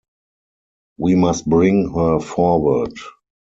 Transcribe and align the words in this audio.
We 0.97 1.13
must 1.13 1.47
bring 1.47 1.93
her 1.93 2.19
forward. 2.19 2.93